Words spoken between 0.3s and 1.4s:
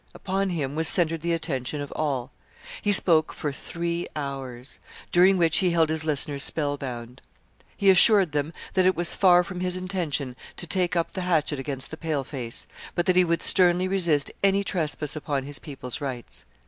him was centred the